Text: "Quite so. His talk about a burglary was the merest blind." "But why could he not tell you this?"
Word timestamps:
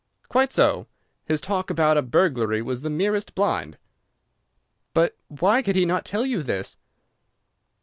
"Quite 0.29 0.51
so. 0.51 0.87
His 1.25 1.39
talk 1.39 1.69
about 1.69 1.95
a 1.95 2.01
burglary 2.01 2.63
was 2.63 2.81
the 2.81 2.89
merest 2.89 3.35
blind." 3.35 3.77
"But 4.95 5.15
why 5.27 5.61
could 5.61 5.75
he 5.75 5.85
not 5.85 6.05
tell 6.05 6.25
you 6.25 6.41
this?" 6.41 6.75